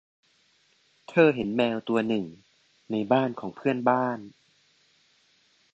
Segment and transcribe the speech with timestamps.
[1.09, 2.25] เธอเห็นแมวตัวหนึ่ง
[2.91, 4.19] ในบ้านของเพื่อนบ้าน